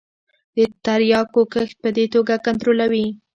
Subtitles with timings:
[0.55, 3.07] د تریاکو کښت په دې توګه کنترولوي.